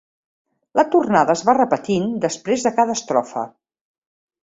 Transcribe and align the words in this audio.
La 0.79 0.85
tornada 0.95 1.35
es 1.37 1.45
va 1.51 1.55
repetint 1.59 2.09
després 2.25 2.69
de 2.69 2.75
cada 2.81 2.99
estrofa. 3.01 3.49